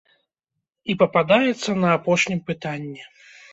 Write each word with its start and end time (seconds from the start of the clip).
І 0.93 0.95
пападаецца 1.01 1.77
на 1.83 1.93
апошнім 1.99 2.43
пытанні. 2.51 3.01